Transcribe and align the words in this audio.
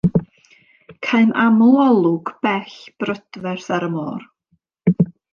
Caem 1.07 1.33
aml 1.43 1.75
olwg 1.83 2.31
bell 2.47 2.77
brydferth 3.03 3.69
ar 3.81 3.85
y 3.89 3.91
môr. 3.99 4.25